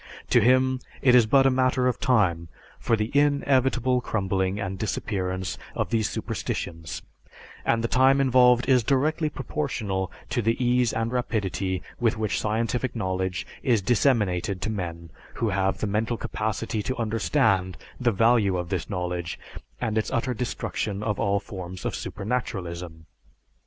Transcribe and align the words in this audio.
To 0.31 0.41
him 0.41 0.79
it 1.03 1.13
is 1.13 1.27
but 1.27 1.45
a 1.45 1.51
matter 1.51 1.85
of 1.85 1.99
time 1.99 2.47
for 2.79 2.95
the 2.95 3.15
inevitable 3.15 4.01
crumbling 4.01 4.59
and 4.59 4.79
disappearance 4.79 5.59
of 5.75 5.91
these 5.91 6.09
superstitions, 6.09 7.03
and 7.63 7.83
the 7.83 7.87
time 7.87 8.19
involved 8.19 8.67
is 8.67 8.81
directly 8.83 9.29
proportional 9.29 10.11
to 10.29 10.41
the 10.41 10.57
ease 10.59 10.91
and 10.91 11.11
rapidity 11.11 11.83
with 11.99 12.17
which 12.17 12.39
scientific 12.39 12.95
knowledge 12.95 13.45
is 13.61 13.83
disseminated 13.83 14.59
to 14.63 14.71
men 14.71 15.11
who 15.35 15.49
have 15.49 15.77
the 15.77 15.85
mental 15.85 16.17
capacity 16.17 16.81
to 16.81 16.97
understand 16.97 17.77
the 17.99 18.11
value 18.11 18.57
of 18.57 18.69
this 18.69 18.89
knowledge 18.89 19.39
and 19.79 19.99
its 19.99 20.09
utter 20.09 20.33
destruction 20.33 21.03
of 21.03 21.19
all 21.19 21.39
forms 21.39 21.85
of 21.85 21.93
supernaturalism. 21.95 23.05